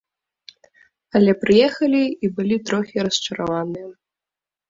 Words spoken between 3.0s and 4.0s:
расчараваныя.